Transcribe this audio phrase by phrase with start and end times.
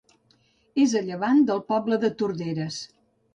[0.83, 2.81] És a llevant del poble de Torderes.